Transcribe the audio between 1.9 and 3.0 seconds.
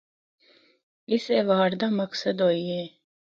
مقصد اوہی ایہا۔